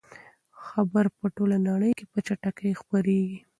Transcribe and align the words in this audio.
خبر 0.65 1.05
په 1.17 1.25
ټوله 1.35 1.57
نړۍ 1.69 1.91
کې 1.97 2.05
په 2.11 2.19
چټکۍ 2.27 2.71
خپریږي. 2.81 3.37